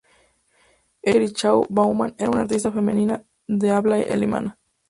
[1.03, 4.57] Elisabeth Jerichau-Baumann era una artista femenina de habla alemana.